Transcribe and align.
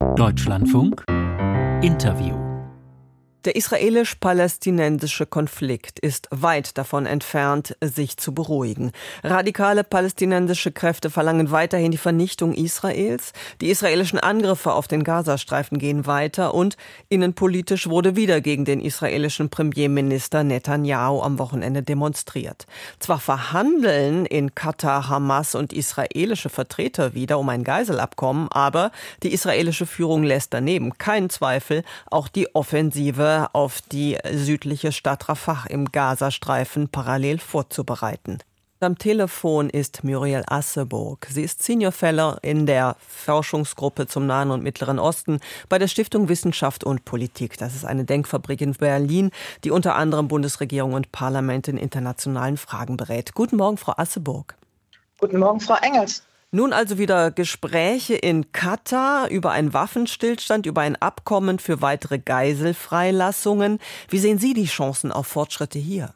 Deutschlandfunk. 0.00 1.04
Interview 1.82 2.39
der 3.44 3.56
israelisch-palästinensische 3.56 5.24
Konflikt 5.24 5.98
ist 5.98 6.28
weit 6.30 6.76
davon 6.76 7.06
entfernt, 7.06 7.74
sich 7.80 8.18
zu 8.18 8.34
beruhigen. 8.34 8.92
Radikale 9.24 9.82
palästinensische 9.82 10.72
Kräfte 10.72 11.08
verlangen 11.08 11.50
weiterhin 11.50 11.90
die 11.90 11.98
Vernichtung 11.98 12.52
Israels. 12.52 13.32
Die 13.60 13.70
israelischen 13.70 14.18
Angriffe 14.18 14.72
auf 14.72 14.88
den 14.88 15.04
Gazastreifen 15.04 15.78
gehen 15.78 16.06
weiter 16.06 16.52
und 16.52 16.76
innenpolitisch 17.08 17.88
wurde 17.88 18.14
wieder 18.14 18.42
gegen 18.42 18.64
den 18.64 18.80
israelischen 18.80 19.48
Premierminister 19.48 20.44
Netanyahu 20.44 21.22
am 21.22 21.38
Wochenende 21.38 21.82
demonstriert. 21.82 22.66
Zwar 22.98 23.20
verhandeln 23.20 24.26
in 24.26 24.54
Katar 24.54 25.08
Hamas 25.08 25.54
und 25.54 25.72
israelische 25.72 26.50
Vertreter 26.50 27.14
wieder 27.14 27.38
um 27.38 27.48
ein 27.48 27.64
Geiselabkommen, 27.64 28.48
aber 28.50 28.90
die 29.22 29.32
israelische 29.32 29.86
Führung 29.86 30.24
lässt 30.24 30.52
daneben 30.52 30.98
keinen 30.98 31.30
Zweifel 31.30 31.84
auch 32.10 32.28
die 32.28 32.54
Offensive 32.54 33.29
auf 33.52 33.80
die 33.80 34.18
südliche 34.32 34.92
Stadt 34.92 35.28
Rafah 35.28 35.64
im 35.68 35.86
Gazastreifen 35.86 36.88
parallel 36.88 37.38
vorzubereiten. 37.38 38.38
Am 38.82 38.96
Telefon 38.96 39.68
ist 39.68 40.04
Muriel 40.04 40.42
Asseburg. 40.46 41.26
Sie 41.30 41.42
ist 41.42 41.62
Senior 41.62 41.92
Fellow 41.92 42.36
in 42.40 42.64
der 42.64 42.96
Forschungsgruppe 42.98 44.06
zum 44.06 44.26
Nahen 44.26 44.50
und 44.50 44.62
Mittleren 44.62 44.98
Osten 44.98 45.40
bei 45.68 45.78
der 45.78 45.86
Stiftung 45.86 46.30
Wissenschaft 46.30 46.82
und 46.82 47.04
Politik. 47.04 47.58
Das 47.58 47.74
ist 47.74 47.84
eine 47.84 48.06
Denkfabrik 48.06 48.62
in 48.62 48.72
Berlin, 48.72 49.32
die 49.64 49.70
unter 49.70 49.96
anderem 49.96 50.28
Bundesregierung 50.28 50.94
und 50.94 51.12
Parlament 51.12 51.68
in 51.68 51.76
internationalen 51.76 52.56
Fragen 52.56 52.96
berät. 52.96 53.34
Guten 53.34 53.56
Morgen, 53.56 53.76
Frau 53.76 53.92
Asseburg. 53.98 54.54
Guten 55.18 55.40
Morgen, 55.40 55.60
Frau 55.60 55.76
Engels. 55.82 56.22
Nun 56.52 56.72
also 56.72 56.98
wieder 56.98 57.30
Gespräche 57.30 58.16
in 58.16 58.50
Katar 58.50 59.28
über 59.30 59.52
einen 59.52 59.72
Waffenstillstand, 59.72 60.66
über 60.66 60.80
ein 60.80 60.96
Abkommen 60.96 61.60
für 61.60 61.80
weitere 61.80 62.18
Geiselfreilassungen. 62.18 63.78
Wie 64.08 64.18
sehen 64.18 64.38
Sie 64.38 64.52
die 64.52 64.66
Chancen 64.66 65.12
auf 65.12 65.28
Fortschritte 65.28 65.78
hier? 65.78 66.12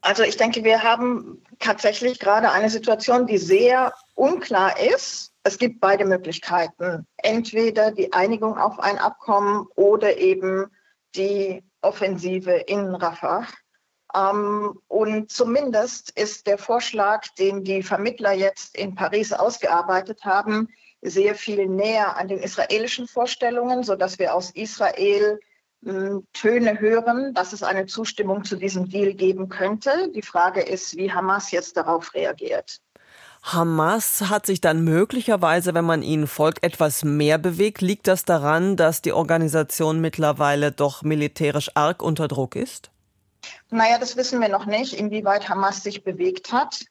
Also 0.00 0.22
ich 0.22 0.38
denke, 0.38 0.64
wir 0.64 0.82
haben 0.82 1.42
tatsächlich 1.58 2.18
gerade 2.18 2.50
eine 2.50 2.70
Situation, 2.70 3.26
die 3.26 3.36
sehr 3.36 3.92
unklar 4.14 4.80
ist. 4.80 5.32
Es 5.42 5.58
gibt 5.58 5.80
beide 5.80 6.06
Möglichkeiten. 6.06 7.06
Entweder 7.18 7.90
die 7.90 8.14
Einigung 8.14 8.56
auf 8.56 8.80
ein 8.80 8.98
Abkommen 8.98 9.66
oder 9.76 10.16
eben 10.16 10.64
die 11.14 11.62
Offensive 11.82 12.52
in 12.52 12.94
Rafah. 12.94 13.46
Ähm, 14.14 14.78
und 14.88 15.30
zumindest 15.30 16.10
ist 16.10 16.46
der 16.46 16.58
Vorschlag, 16.58 17.28
den 17.38 17.64
die 17.64 17.82
Vermittler 17.82 18.32
jetzt 18.32 18.76
in 18.76 18.94
Paris 18.94 19.32
ausgearbeitet 19.32 20.24
haben, 20.24 20.68
sehr 21.02 21.34
viel 21.34 21.66
näher 21.66 22.16
an 22.16 22.28
den 22.28 22.38
israelischen 22.38 23.06
Vorstellungen, 23.06 23.82
sodass 23.82 24.18
wir 24.18 24.34
aus 24.34 24.50
Israel 24.50 25.40
hm, 25.82 26.26
Töne 26.32 26.78
hören, 26.78 27.32
dass 27.32 27.52
es 27.52 27.62
eine 27.62 27.86
Zustimmung 27.86 28.44
zu 28.44 28.56
diesem 28.56 28.88
Deal 28.88 29.14
geben 29.14 29.48
könnte. 29.48 30.10
Die 30.14 30.22
Frage 30.22 30.60
ist, 30.60 30.96
wie 30.96 31.12
Hamas 31.12 31.50
jetzt 31.52 31.76
darauf 31.76 32.12
reagiert. 32.14 32.80
Hamas 33.42 34.24
hat 34.28 34.44
sich 34.44 34.60
dann 34.60 34.84
möglicherweise, 34.84 35.72
wenn 35.72 35.86
man 35.86 36.02
ihnen 36.02 36.26
folgt, 36.26 36.62
etwas 36.62 37.04
mehr 37.04 37.38
bewegt. 37.38 37.80
Liegt 37.80 38.06
das 38.06 38.26
daran, 38.26 38.76
dass 38.76 39.00
die 39.00 39.12
Organisation 39.12 40.00
mittlerweile 40.00 40.72
doch 40.72 41.02
militärisch 41.02 41.70
arg 41.74 42.02
unter 42.02 42.28
Druck 42.28 42.54
ist? 42.54 42.90
Naja, 43.70 43.98
das 43.98 44.16
wissen 44.16 44.40
wir 44.40 44.48
noch 44.48 44.66
nicht, 44.66 44.94
inwieweit 44.94 45.48
Hamas 45.48 45.82
sich 45.82 46.04
bewegt 46.04 46.52
hat. 46.52 46.84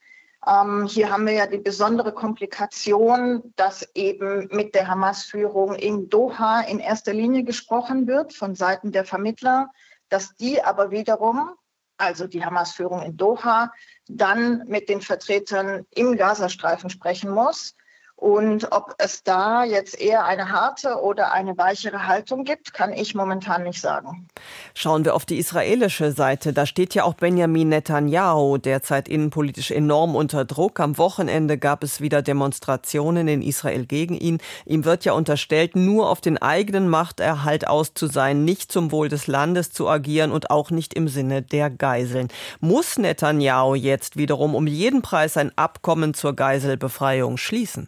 Ähm, 0.48 0.88
hier 0.88 1.12
haben 1.12 1.26
wir 1.26 1.34
ja 1.34 1.48
die 1.48 1.58
besondere 1.58 2.14
Komplikation, 2.14 3.54
dass 3.56 3.88
eben 3.94 4.48
mit 4.52 4.74
der 4.74 4.88
Hamas-Führung 4.88 5.76
in 5.76 6.10
Doha 6.10 6.62
in 6.62 6.80
erster 6.80 7.14
Linie 7.14 7.44
gesprochen 7.44 8.08
wird 8.08 8.34
von 8.34 8.56
Seiten 8.56 8.92
der 8.92 9.04
Vermittler, 9.04 9.70
dass 10.08 10.36
die 10.36 10.64
aber 10.64 10.92
wiederum, 10.92 11.52
also 11.98 12.26
die 12.26 12.44
Hamas-Führung 12.44 13.02
in 13.02 13.18
Doha, 13.18 13.72
dann 14.08 14.64
mit 14.68 14.88
den 14.88 15.02
Vertretern 15.02 15.86
im 15.92 16.16
Gazastreifen 16.16 16.90
sprechen 16.90 17.30
muss. 17.30 17.76
Und 18.20 18.74
ob 18.74 18.96
es 18.98 19.24
da 19.24 19.64
jetzt 19.64 19.98
eher 19.98 20.26
eine 20.26 20.52
harte 20.52 21.02
oder 21.02 21.32
eine 21.32 21.58
weichere 21.58 22.06
Haltung 22.06 22.44
gibt, 22.44 22.74
kann 22.74 22.92
ich 22.92 23.16
momentan 23.16 23.64
nicht 23.64 23.80
sagen. 23.80 24.28
Schauen 24.74 25.06
wir 25.06 25.16
auf 25.16 25.26
die 25.26 25.38
israelische 25.38 26.12
Seite. 26.12 26.52
Da 26.52 26.66
steht 26.66 26.94
ja 26.94 27.06
auch 27.06 27.14
Benjamin 27.14 27.70
Netanyahu 27.70 28.58
derzeit 28.58 29.08
innenpolitisch 29.08 29.72
enorm 29.72 30.18
unter 30.18 30.44
Druck. 30.44 30.82
Am 30.82 30.98
Wochenende 30.98 31.58
gab 31.58 31.82
es 31.82 32.02
wieder 32.02 32.22
Demonstrationen 32.22 33.30
in 33.30 33.42
Israel 33.42 33.86
gegen 33.86 34.16
ihn. 34.16 34.40
Ihm 34.66 34.84
wird 34.84 35.06
ja 35.06 35.14
unterstellt, 35.14 35.78
nur 35.78 36.10
auf 36.10 36.20
den 36.20 36.38
eigenen 36.38 36.90
Machterhalt 36.90 37.70
aus 37.70 37.94
zu 37.94 38.08
sein, 38.08 38.44
nicht 38.44 38.70
zum 38.70 38.92
Wohl 38.92 39.08
des 39.08 39.28
Landes 39.28 39.72
zu 39.72 39.88
agieren 39.88 40.34
und 40.34 40.52
auch 40.52 40.72
nicht 40.72 40.94
im 40.94 41.08
Sinne 41.08 41.42
der 41.42 41.70
Geiseln. 41.70 42.28
Muss 42.60 42.98
Netanyahu 42.98 43.76
jetzt 43.76 44.18
wiederum 44.18 44.56
um 44.56 44.68
jeden 44.68 45.02
Preis 45.02 45.38
ein 45.38 45.58
Abkommen 45.58 46.14
zur 46.14 46.36
Geiselbefreiung 46.36 47.38
schließen? 47.38 47.88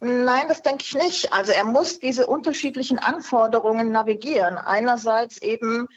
Nein, 0.00 0.48
das 0.48 0.62
denke 0.62 0.82
ich 0.82 0.94
nicht. 0.94 1.32
Also 1.32 1.52
er 1.52 1.64
muss 1.64 1.98
diese 1.98 2.26
unterschiedlichen 2.26 2.98
Anforderungen 2.98 3.90
navigieren. 3.90 4.58
Einerseits 4.58 5.40
eben 5.42 5.88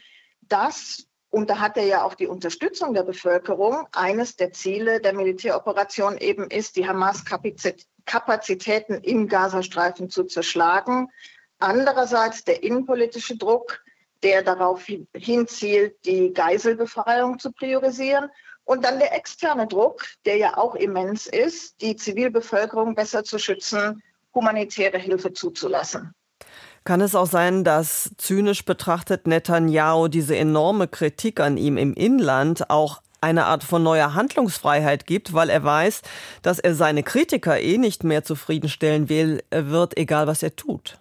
das, 0.42 1.06
und 1.30 1.50
da 1.50 1.58
hat 1.58 1.76
er 1.76 1.84
ja 1.84 2.04
auch 2.04 2.14
die 2.14 2.26
Unterstützung 2.26 2.94
der 2.94 3.02
Bevölkerung, 3.02 3.86
eines 3.92 4.36
der 4.36 4.52
Ziele 4.52 5.00
der 5.00 5.12
Militäroperation 5.12 6.16
eben 6.18 6.50
ist, 6.50 6.76
die 6.76 6.88
Hamas-Kapazitäten 6.88 8.94
im 9.02 9.28
Gazastreifen 9.28 10.08
zu 10.08 10.24
zerschlagen. 10.24 11.10
Andererseits 11.58 12.44
der 12.44 12.62
innenpolitische 12.62 13.36
Druck, 13.36 13.82
der 14.22 14.42
darauf 14.42 14.86
hinzielt, 15.14 15.96
die 16.04 16.32
Geiselbefreiung 16.32 17.38
zu 17.38 17.52
priorisieren. 17.52 18.30
Und 18.68 18.84
dann 18.84 18.98
der 18.98 19.16
externe 19.16 19.66
Druck, 19.66 20.04
der 20.26 20.36
ja 20.36 20.58
auch 20.58 20.74
immens 20.74 21.26
ist, 21.26 21.80
die 21.80 21.96
Zivilbevölkerung 21.96 22.94
besser 22.94 23.24
zu 23.24 23.38
schützen, 23.38 24.02
humanitäre 24.34 24.98
Hilfe 24.98 25.32
zuzulassen. 25.32 26.12
Kann 26.84 27.00
es 27.00 27.14
auch 27.14 27.26
sein, 27.26 27.64
dass 27.64 28.10
zynisch 28.18 28.66
betrachtet 28.66 29.26
Netanyahu 29.26 30.08
diese 30.08 30.36
enorme 30.36 30.86
Kritik 30.86 31.40
an 31.40 31.56
ihm 31.56 31.78
im 31.78 31.94
Inland 31.94 32.68
auch 32.68 33.00
eine 33.22 33.46
Art 33.46 33.64
von 33.64 33.82
neuer 33.82 34.12
Handlungsfreiheit 34.12 35.06
gibt, 35.06 35.32
weil 35.32 35.48
er 35.48 35.64
weiß, 35.64 36.02
dass 36.42 36.58
er 36.58 36.74
seine 36.74 37.02
Kritiker 37.02 37.58
eh 37.58 37.78
nicht 37.78 38.04
mehr 38.04 38.22
zufriedenstellen 38.22 39.08
will, 39.08 39.42
wird, 39.50 39.96
egal 39.96 40.26
was 40.26 40.42
er 40.42 40.56
tut? 40.56 40.98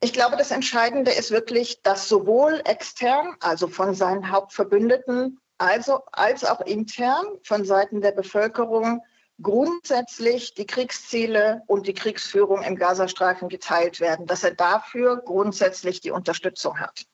Ich 0.00 0.14
glaube, 0.14 0.38
das 0.38 0.50
Entscheidende 0.50 1.10
ist 1.10 1.30
wirklich, 1.30 1.82
dass 1.82 2.08
sowohl 2.08 2.62
extern, 2.64 3.36
also 3.40 3.68
von 3.68 3.94
seinen 3.94 4.30
Hauptverbündeten, 4.30 5.38
also 5.58 6.02
als 6.12 6.44
auch 6.44 6.60
intern 6.60 7.26
von 7.42 7.64
Seiten 7.64 8.00
der 8.00 8.12
Bevölkerung 8.12 9.02
grundsätzlich 9.40 10.54
die 10.54 10.66
Kriegsziele 10.66 11.62
und 11.66 11.86
die 11.86 11.94
Kriegsführung 11.94 12.62
im 12.62 12.76
Gazastreifen 12.76 13.48
geteilt 13.48 14.00
werden, 14.00 14.26
dass 14.26 14.44
er 14.44 14.54
dafür 14.54 15.16
grundsätzlich 15.24 16.00
die 16.00 16.10
Unterstützung 16.10 16.78
hat. 16.78 17.06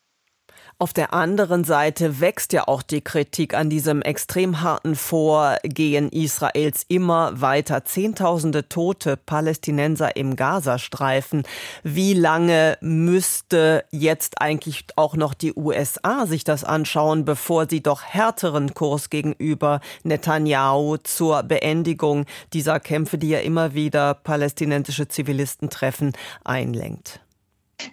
Auf 0.83 0.95
der 0.95 1.13
anderen 1.13 1.65
Seite 1.65 2.21
wächst 2.21 2.55
ja 2.55 2.67
auch 2.67 2.81
die 2.81 3.03
Kritik 3.03 3.53
an 3.53 3.69
diesem 3.69 4.01
extrem 4.01 4.63
harten 4.63 4.97
Vorgehen 4.97 6.09
Israels 6.09 6.87
immer 6.89 7.39
weiter. 7.39 7.85
Zehntausende 7.85 8.67
tote 8.67 9.19
Palästinenser 9.19 10.17
im 10.17 10.37
Gazastreifen. 10.37 11.43
Wie 11.83 12.15
lange 12.15 12.79
müsste 12.81 13.85
jetzt 13.91 14.41
eigentlich 14.41 14.87
auch 14.97 15.17
noch 15.17 15.35
die 15.35 15.53
USA 15.55 16.25
sich 16.25 16.45
das 16.45 16.65
anschauen, 16.65 17.27
bevor 17.27 17.69
sie 17.69 17.83
doch 17.83 18.03
härteren 18.03 18.73
Kurs 18.73 19.11
gegenüber 19.11 19.83
Netanyahu 20.03 20.97
zur 20.97 21.43
Beendigung 21.43 22.25
dieser 22.55 22.81
Kämpfe, 22.81 23.19
die 23.19 23.29
ja 23.29 23.41
immer 23.41 23.75
wieder 23.75 24.15
palästinensische 24.15 25.09
Zivilisten 25.09 25.69
treffen, 25.69 26.15
einlenkt? 26.43 27.21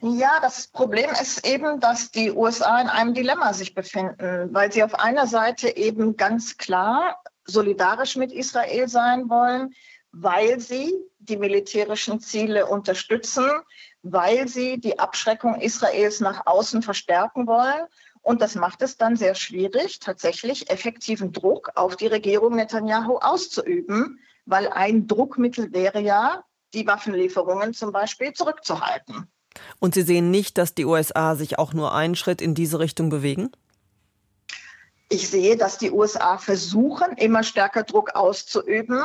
Ja, 0.02 0.40
das 0.42 0.68
Problem 0.68 1.10
ist 1.12 1.46
eben, 1.46 1.80
dass 1.80 2.12
die 2.12 2.32
USA 2.32 2.82
in 2.82 2.88
einem 2.88 3.14
Dilemma 3.14 3.54
sich 3.54 3.74
befinden, 3.74 4.54
weil 4.54 4.72
sie 4.72 4.84
auf 4.84 4.96
einer 4.96 5.28
Seite 5.28 5.76
eben 5.76 6.18
ganz 6.18 6.58
klar 6.58 7.22
solidarisch 7.46 8.16
mit 8.16 8.32
Israel 8.32 8.88
sein 8.88 9.30
wollen, 9.30 9.74
weil 10.12 10.60
sie 10.60 10.94
die 11.20 11.38
militärischen 11.38 12.20
Ziele 12.20 12.66
unterstützen, 12.68 13.50
weil 14.02 14.48
sie 14.48 14.80
die 14.80 15.00
Abschreckung 15.00 15.56
Israels 15.60 16.20
nach 16.20 16.46
außen 16.46 16.82
verstärken 16.82 17.48
wollen. 17.48 17.86
Und 18.22 18.42
das 18.42 18.56
macht 18.56 18.82
es 18.82 18.98
dann 18.98 19.16
sehr 19.16 19.36
schwierig, 19.36 20.00
tatsächlich 20.00 20.70
effektiven 20.70 21.32
Druck 21.32 21.72
auf 21.76 21.96
die 21.96 22.08
Regierung 22.08 22.56
Netanyahu 22.56 23.18
auszuüben, 23.18 24.20
weil 24.46 24.68
ein 24.68 25.08
Druckmittel 25.08 25.72
wäre 25.74 26.02
ja, 26.02 26.44
die 26.74 26.86
Waffenlieferungen 26.86 27.74
zum 27.74 27.94
Beispiel 27.94 28.34
zurückzuhalten. 28.34 29.32
Und 29.80 29.94
Sie 29.94 30.02
sehen 30.02 30.32
nicht, 30.32 30.58
dass 30.58 30.74
die 30.74 30.86
USA 30.86 31.36
sich 31.36 31.60
auch 31.60 31.74
nur 31.74 31.94
einen 31.94 32.16
Schritt 32.16 32.42
in 32.42 32.56
diese 32.56 32.80
Richtung 32.80 33.10
bewegen? 33.10 33.52
Ich 35.10 35.30
sehe, 35.30 35.56
dass 35.56 35.78
die 35.78 35.92
USA 35.92 36.38
versuchen, 36.38 37.16
immer 37.18 37.44
stärker 37.44 37.84
Druck 37.84 38.16
auszuüben. 38.16 39.02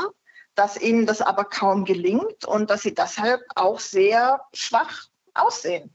dass 0.55 0.79
ihnen 0.79 1.07
das 1.07 1.23
aber 1.23 1.45
kaum 1.45 1.85
gelingt 1.85 2.45
und 2.45 2.71
dass 2.71 2.83
sie 2.83 2.95
deshalb 2.95 3.41
auch 3.55 3.81
sehr 3.81 4.43
schwach 4.53 5.07
aussehen. 5.35 5.91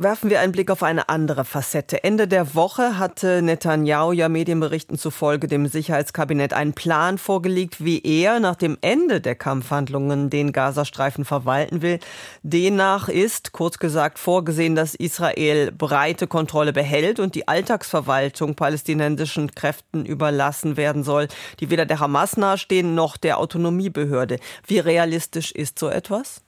Werfen 0.00 0.30
wir 0.30 0.38
einen 0.38 0.52
Blick 0.52 0.70
auf 0.70 0.84
eine 0.84 1.08
andere 1.08 1.44
Facette. 1.44 2.04
Ende 2.04 2.28
der 2.28 2.54
Woche 2.54 3.00
hatte 3.00 3.42
Netanyahu 3.42 4.12
ja 4.12 4.28
Medienberichten 4.28 4.96
zufolge 4.96 5.48
dem 5.48 5.66
Sicherheitskabinett 5.66 6.52
einen 6.52 6.72
Plan 6.72 7.18
vorgelegt, 7.18 7.84
wie 7.84 8.00
er 8.04 8.38
nach 8.38 8.54
dem 8.54 8.78
Ende 8.80 9.20
der 9.20 9.34
Kampfhandlungen 9.34 10.30
den 10.30 10.52
Gazastreifen 10.52 11.24
verwalten 11.24 11.82
will. 11.82 11.98
Demnach 12.44 13.08
ist, 13.08 13.50
kurz 13.50 13.80
gesagt, 13.80 14.20
vorgesehen, 14.20 14.76
dass 14.76 14.94
Israel 14.94 15.72
breite 15.72 16.28
Kontrolle 16.28 16.72
behält 16.72 17.18
und 17.18 17.34
die 17.34 17.48
Alltagsverwaltung 17.48 18.54
palästinensischen 18.54 19.52
Kräften 19.52 20.06
überlassen 20.06 20.76
werden 20.76 21.02
soll, 21.02 21.26
die 21.58 21.70
weder 21.70 21.86
der 21.86 21.98
Hamas 21.98 22.36
nahestehen 22.36 22.94
noch 22.94 23.16
der 23.16 23.38
Autonomiebehörde. 23.38 24.38
Wie 24.64 24.78
realistisch 24.78 25.50
ist 25.50 25.80
so 25.80 25.88
etwas? 25.88 26.42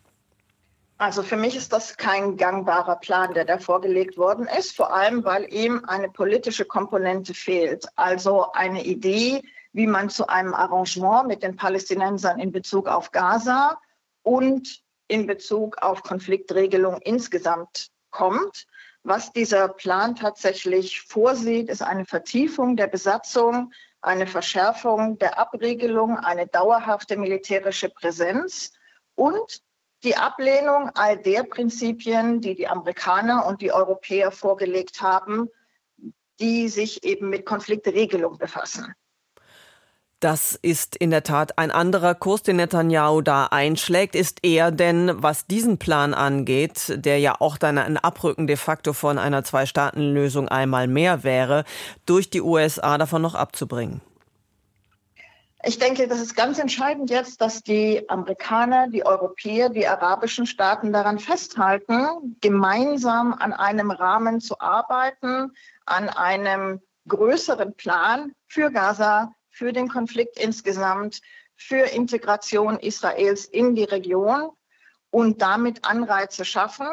Also 1.00 1.22
für 1.22 1.38
mich 1.38 1.56
ist 1.56 1.72
das 1.72 1.96
kein 1.96 2.36
gangbarer 2.36 2.96
Plan, 2.96 3.32
der 3.32 3.46
da 3.46 3.56
vorgelegt 3.56 4.18
worden 4.18 4.46
ist, 4.46 4.76
vor 4.76 4.92
allem 4.92 5.24
weil 5.24 5.50
ihm 5.50 5.82
eine 5.86 6.10
politische 6.10 6.66
Komponente 6.66 7.32
fehlt. 7.32 7.86
Also 7.96 8.52
eine 8.52 8.84
Idee, 8.84 9.42
wie 9.72 9.86
man 9.86 10.10
zu 10.10 10.28
einem 10.28 10.52
Arrangement 10.52 11.26
mit 11.26 11.42
den 11.42 11.56
Palästinensern 11.56 12.38
in 12.38 12.52
Bezug 12.52 12.86
auf 12.86 13.12
Gaza 13.12 13.80
und 14.24 14.82
in 15.08 15.26
Bezug 15.26 15.78
auf 15.80 16.02
Konfliktregelung 16.02 16.98
insgesamt 17.00 17.88
kommt. 18.10 18.66
Was 19.02 19.32
dieser 19.32 19.68
Plan 19.68 20.16
tatsächlich 20.16 21.00
vorsieht, 21.00 21.70
ist 21.70 21.80
eine 21.80 22.04
Vertiefung 22.04 22.76
der 22.76 22.88
Besatzung, 22.88 23.72
eine 24.02 24.26
Verschärfung 24.26 25.16
der 25.16 25.38
Abregelung, 25.38 26.18
eine 26.18 26.46
dauerhafte 26.46 27.16
militärische 27.16 27.88
Präsenz 27.88 28.74
und 29.14 29.62
die 30.02 30.16
Ablehnung 30.16 30.90
all 30.94 31.18
der 31.18 31.42
Prinzipien, 31.44 32.40
die 32.40 32.54
die 32.54 32.68
Amerikaner 32.68 33.46
und 33.46 33.60
die 33.60 33.72
Europäer 33.72 34.30
vorgelegt 34.30 35.02
haben, 35.02 35.48
die 36.40 36.68
sich 36.68 37.04
eben 37.04 37.28
mit 37.28 37.44
Konfliktregelung 37.44 38.38
befassen. 38.38 38.94
Das 40.20 40.58
ist 40.60 40.96
in 40.96 41.10
der 41.10 41.22
Tat 41.22 41.56
ein 41.56 41.70
anderer 41.70 42.14
Kurs, 42.14 42.42
den 42.42 42.56
Netanyahu 42.56 43.22
da 43.22 43.46
einschlägt. 43.46 44.14
Ist 44.14 44.40
er 44.42 44.70
denn, 44.70 45.10
was 45.14 45.46
diesen 45.46 45.78
Plan 45.78 46.12
angeht, 46.12 46.92
der 46.94 47.18
ja 47.18 47.36
auch 47.40 47.56
dann 47.56 47.78
ein 47.78 47.96
Abrücken 47.96 48.46
de 48.46 48.56
facto 48.56 48.92
von 48.92 49.16
einer 49.18 49.44
Zwei-Staaten-Lösung 49.44 50.46
einmal 50.48 50.88
mehr 50.88 51.24
wäre, 51.24 51.64
durch 52.04 52.28
die 52.28 52.42
USA 52.42 52.98
davon 52.98 53.22
noch 53.22 53.34
abzubringen? 53.34 54.02
Ich 55.62 55.78
denke, 55.78 56.08
das 56.08 56.20
ist 56.20 56.34
ganz 56.34 56.58
entscheidend 56.58 57.10
jetzt, 57.10 57.42
dass 57.42 57.62
die 57.62 58.08
Amerikaner, 58.08 58.88
die 58.88 59.04
Europäer, 59.04 59.68
die 59.68 59.86
arabischen 59.86 60.46
Staaten 60.46 60.92
daran 60.92 61.18
festhalten, 61.18 62.36
gemeinsam 62.40 63.34
an 63.34 63.52
einem 63.52 63.90
Rahmen 63.90 64.40
zu 64.40 64.58
arbeiten, 64.58 65.52
an 65.84 66.08
einem 66.08 66.80
größeren 67.08 67.74
Plan 67.74 68.32
für 68.46 68.70
Gaza, 68.70 69.34
für 69.50 69.74
den 69.74 69.88
Konflikt 69.88 70.38
insgesamt, 70.38 71.20
für 71.56 71.84
Integration 71.92 72.78
Israels 72.78 73.44
in 73.44 73.74
die 73.74 73.84
Region 73.84 74.50
und 75.10 75.42
damit 75.42 75.84
Anreize 75.84 76.46
schaffen, 76.46 76.88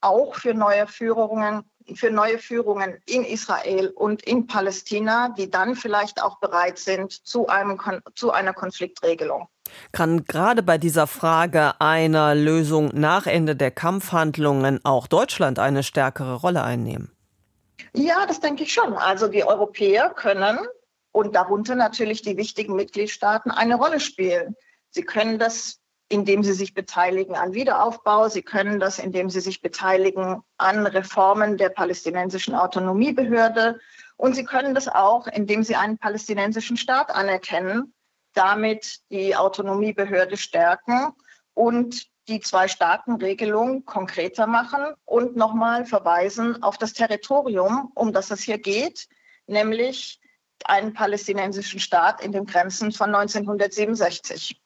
auch 0.00 0.36
für 0.36 0.54
neue 0.54 0.86
Führungen 0.86 1.64
für 1.94 2.10
neue 2.10 2.38
Führungen 2.38 2.98
in 3.06 3.24
Israel 3.24 3.88
und 3.88 4.22
in 4.22 4.46
Palästina, 4.46 5.30
die 5.36 5.50
dann 5.50 5.74
vielleicht 5.74 6.22
auch 6.22 6.38
bereit 6.38 6.78
sind 6.78 7.12
zu, 7.26 7.46
einem, 7.48 7.80
zu 8.14 8.30
einer 8.30 8.52
Konfliktregelung. 8.52 9.48
Kann 9.92 10.24
gerade 10.24 10.62
bei 10.62 10.78
dieser 10.78 11.06
Frage 11.06 11.80
einer 11.80 12.34
Lösung 12.34 12.90
nach 12.94 13.26
Ende 13.26 13.56
der 13.56 13.70
Kampfhandlungen 13.70 14.84
auch 14.84 15.06
Deutschland 15.06 15.58
eine 15.58 15.82
stärkere 15.82 16.36
Rolle 16.36 16.62
einnehmen? 16.62 17.12
Ja, 17.94 18.26
das 18.26 18.40
denke 18.40 18.62
ich 18.64 18.72
schon. 18.72 18.94
Also 18.94 19.28
die 19.28 19.44
Europäer 19.44 20.10
können 20.10 20.58
und 21.12 21.34
darunter 21.34 21.74
natürlich 21.74 22.22
die 22.22 22.36
wichtigen 22.36 22.74
Mitgliedstaaten 22.74 23.50
eine 23.50 23.76
Rolle 23.76 24.00
spielen. 24.00 24.56
Sie 24.90 25.02
können 25.02 25.38
das 25.38 25.81
indem 26.12 26.42
sie 26.44 26.52
sich 26.52 26.74
beteiligen 26.74 27.34
an 27.34 27.54
Wiederaufbau. 27.54 28.28
Sie 28.28 28.42
können 28.42 28.78
das, 28.78 28.98
indem 28.98 29.30
sie 29.30 29.40
sich 29.40 29.62
beteiligen 29.62 30.42
an 30.58 30.86
Reformen 30.86 31.56
der 31.56 31.70
palästinensischen 31.70 32.54
Autonomiebehörde. 32.54 33.80
Und 34.16 34.34
sie 34.34 34.44
können 34.44 34.74
das 34.74 34.88
auch, 34.88 35.26
indem 35.26 35.64
sie 35.64 35.74
einen 35.74 35.96
palästinensischen 35.96 36.76
Staat 36.76 37.10
anerkennen, 37.10 37.94
damit 38.34 39.00
die 39.10 39.34
Autonomiebehörde 39.34 40.36
stärken 40.36 41.12
und 41.54 42.06
die 42.28 42.40
Zwei-Staaten-Regelung 42.40 43.84
konkreter 43.84 44.46
machen 44.46 44.94
und 45.04 45.34
nochmal 45.34 45.86
verweisen 45.86 46.62
auf 46.62 46.78
das 46.78 46.92
Territorium, 46.92 47.90
um 47.94 48.12
das 48.12 48.30
es 48.30 48.42
hier 48.42 48.58
geht, 48.58 49.08
nämlich 49.46 50.20
einen 50.64 50.92
palästinensischen 50.92 51.80
Staat 51.80 52.22
in 52.22 52.32
den 52.32 52.46
Grenzen 52.46 52.92
von 52.92 53.14
1967. 53.14 54.61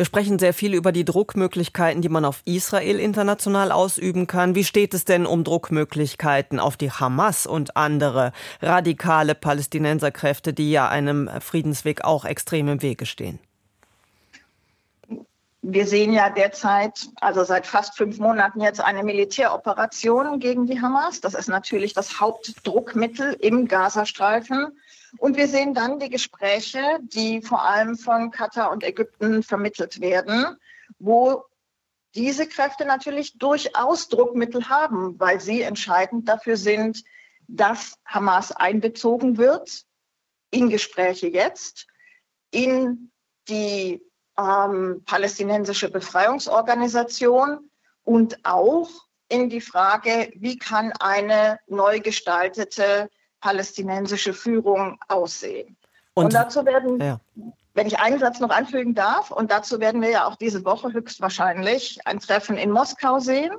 Wir 0.00 0.06
sprechen 0.06 0.38
sehr 0.38 0.54
viel 0.54 0.72
über 0.72 0.92
die 0.92 1.04
Druckmöglichkeiten, 1.04 2.00
die 2.00 2.08
man 2.08 2.24
auf 2.24 2.40
Israel 2.46 2.98
international 2.98 3.70
ausüben 3.70 4.26
kann. 4.26 4.54
Wie 4.54 4.64
steht 4.64 4.94
es 4.94 5.04
denn 5.04 5.26
um 5.26 5.44
Druckmöglichkeiten 5.44 6.58
auf 6.58 6.78
die 6.78 6.90
Hamas 6.90 7.46
und 7.46 7.76
andere 7.76 8.32
radikale 8.62 9.34
Palästinenserkräfte, 9.34 10.54
die 10.54 10.70
ja 10.70 10.88
einem 10.88 11.28
Friedensweg 11.40 12.02
auch 12.02 12.24
extrem 12.24 12.68
im 12.68 12.80
Wege 12.80 13.04
stehen? 13.04 13.40
Wir 15.62 15.86
sehen 15.86 16.14
ja 16.14 16.30
derzeit, 16.30 17.08
also 17.20 17.44
seit 17.44 17.66
fast 17.66 17.96
fünf 17.96 18.18
Monaten 18.18 18.62
jetzt 18.62 18.80
eine 18.80 19.04
Militäroperation 19.04 20.40
gegen 20.40 20.66
die 20.66 20.80
Hamas. 20.80 21.20
Das 21.20 21.34
ist 21.34 21.48
natürlich 21.48 21.92
das 21.92 22.18
Hauptdruckmittel 22.18 23.34
im 23.34 23.68
Gazastreifen. 23.68 24.80
Und 25.18 25.36
wir 25.36 25.48
sehen 25.48 25.74
dann 25.74 25.98
die 25.98 26.08
Gespräche, 26.08 26.80
die 27.02 27.42
vor 27.42 27.62
allem 27.62 27.96
von 27.96 28.30
Katar 28.30 28.70
und 28.70 28.84
Ägypten 28.84 29.42
vermittelt 29.42 30.00
werden, 30.00 30.56
wo 30.98 31.44
diese 32.14 32.46
Kräfte 32.46 32.86
natürlich 32.86 33.36
durchaus 33.38 34.08
Druckmittel 34.08 34.68
haben, 34.68 35.20
weil 35.20 35.40
sie 35.40 35.60
entscheidend 35.60 36.28
dafür 36.28 36.56
sind, 36.56 37.04
dass 37.48 37.98
Hamas 38.06 38.52
einbezogen 38.52 39.36
wird 39.36 39.84
in 40.50 40.70
Gespräche 40.70 41.28
jetzt, 41.28 41.86
in 42.50 43.10
die 43.48 44.00
ähm, 44.40 45.02
palästinensische 45.04 45.90
Befreiungsorganisation 45.90 47.70
und 48.04 48.38
auch 48.44 48.88
in 49.28 49.48
die 49.48 49.60
Frage, 49.60 50.32
wie 50.34 50.58
kann 50.58 50.92
eine 50.98 51.60
neu 51.68 52.00
gestaltete 52.00 53.08
palästinensische 53.40 54.34
Führung 54.34 54.98
aussehen. 55.08 55.76
Und, 56.14 56.26
und 56.26 56.34
dazu 56.34 56.64
werden, 56.66 57.00
ja. 57.00 57.20
wenn 57.74 57.86
ich 57.86 57.98
einen 57.98 58.18
Satz 58.18 58.40
noch 58.40 58.50
anfügen 58.50 58.94
darf, 58.94 59.30
und 59.30 59.50
dazu 59.50 59.80
werden 59.80 60.02
wir 60.02 60.10
ja 60.10 60.26
auch 60.26 60.36
diese 60.36 60.64
Woche 60.64 60.92
höchstwahrscheinlich 60.92 62.00
ein 62.06 62.20
Treffen 62.20 62.58
in 62.58 62.70
Moskau 62.70 63.20
sehen, 63.20 63.52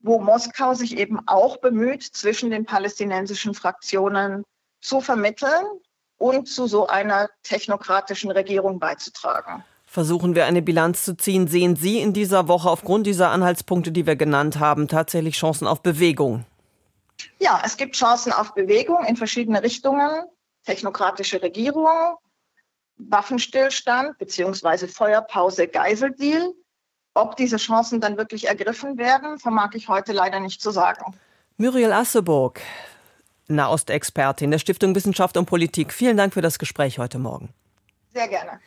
wo 0.00 0.18
Moskau 0.18 0.74
sich 0.74 0.96
eben 0.96 1.20
auch 1.26 1.58
bemüht, 1.58 2.02
zwischen 2.02 2.50
den 2.50 2.64
palästinensischen 2.64 3.54
Fraktionen 3.54 4.44
zu 4.80 5.00
vermitteln 5.00 5.64
und 6.16 6.48
zu 6.48 6.66
so 6.66 6.86
einer 6.86 7.28
technokratischen 7.42 8.30
Regierung 8.30 8.78
beizutragen. 8.78 9.64
Versuchen 9.90 10.34
wir 10.34 10.44
eine 10.44 10.60
Bilanz 10.60 11.06
zu 11.06 11.16
ziehen. 11.16 11.48
Sehen 11.48 11.74
Sie 11.74 11.98
in 11.98 12.12
dieser 12.12 12.46
Woche 12.46 12.68
aufgrund 12.68 13.06
dieser 13.06 13.30
Anhaltspunkte, 13.30 13.90
die 13.90 14.04
wir 14.04 14.16
genannt 14.16 14.60
haben, 14.60 14.86
tatsächlich 14.86 15.36
Chancen 15.36 15.66
auf 15.66 15.82
Bewegung? 15.82 16.44
Ja, 17.38 17.62
es 17.64 17.78
gibt 17.78 17.96
Chancen 17.96 18.30
auf 18.30 18.52
Bewegung 18.52 19.02
in 19.06 19.16
verschiedene 19.16 19.62
Richtungen. 19.62 20.10
Technokratische 20.66 21.40
Regierung, 21.40 22.18
Waffenstillstand 22.98 24.18
bzw. 24.18 24.88
Feuerpause, 24.88 25.66
Geiseldeal. 25.66 26.52
Ob 27.14 27.36
diese 27.36 27.56
Chancen 27.56 28.02
dann 28.02 28.18
wirklich 28.18 28.46
ergriffen 28.46 28.98
werden, 28.98 29.38
vermag 29.38 29.70
ich 29.72 29.88
heute 29.88 30.12
leider 30.12 30.38
nicht 30.38 30.60
zu 30.60 30.70
sagen. 30.70 31.16
Muriel 31.56 31.92
Asseburg, 31.92 32.60
Nahostexpertin 33.46 34.50
der 34.50 34.58
Stiftung 34.58 34.94
Wissenschaft 34.94 35.38
und 35.38 35.46
Politik. 35.46 35.94
Vielen 35.94 36.18
Dank 36.18 36.34
für 36.34 36.42
das 36.42 36.58
Gespräch 36.58 36.98
heute 36.98 37.18
Morgen. 37.18 37.54
Sehr 38.12 38.28
gerne. 38.28 38.60